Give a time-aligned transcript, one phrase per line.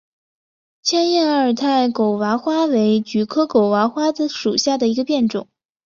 [0.81, 5.47] 千叶阿尔泰狗娃花为菊科狗哇花属下的一个变种。